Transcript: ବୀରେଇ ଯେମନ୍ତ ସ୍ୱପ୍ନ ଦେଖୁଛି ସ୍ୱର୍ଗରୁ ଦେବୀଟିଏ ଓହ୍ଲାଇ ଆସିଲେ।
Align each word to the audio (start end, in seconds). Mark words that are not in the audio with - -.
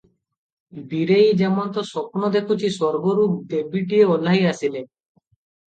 ବୀରେଇ 0.93 1.27
ଯେମନ୍ତ 1.41 1.83
ସ୍ୱପ୍ନ 1.91 2.31
ଦେଖୁଛି 2.37 2.73
ସ୍ୱର୍ଗରୁ 2.79 3.29
ଦେବୀଟିଏ 3.55 4.11
ଓହ୍ଲାଇ 4.17 4.45
ଆସିଲେ। 4.57 4.85